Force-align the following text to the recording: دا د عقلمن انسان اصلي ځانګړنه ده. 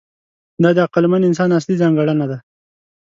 دا 0.63 0.69
د 0.75 0.77
عقلمن 0.85 1.21
انسان 1.29 1.49
اصلي 1.59 1.75
ځانګړنه 1.81 2.25
ده. 2.31 2.37